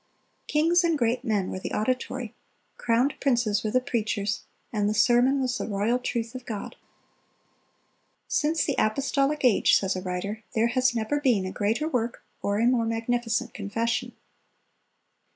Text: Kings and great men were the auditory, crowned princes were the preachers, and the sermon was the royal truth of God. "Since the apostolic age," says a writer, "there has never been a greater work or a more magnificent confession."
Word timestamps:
Kings 0.47 0.83
and 0.83 0.97
great 0.97 1.23
men 1.23 1.51
were 1.51 1.59
the 1.59 1.73
auditory, 1.73 2.33
crowned 2.75 3.13
princes 3.21 3.63
were 3.63 3.69
the 3.69 3.79
preachers, 3.79 4.41
and 4.73 4.89
the 4.89 4.95
sermon 4.95 5.39
was 5.39 5.59
the 5.59 5.67
royal 5.67 5.99
truth 5.99 6.33
of 6.33 6.43
God. 6.47 6.75
"Since 8.27 8.65
the 8.65 8.73
apostolic 8.79 9.41
age," 9.45 9.75
says 9.77 9.95
a 9.95 10.01
writer, 10.01 10.41
"there 10.55 10.69
has 10.69 10.95
never 10.95 11.21
been 11.21 11.45
a 11.45 11.51
greater 11.51 11.87
work 11.87 12.23
or 12.41 12.57
a 12.57 12.65
more 12.65 12.87
magnificent 12.87 13.53
confession." 13.53 14.13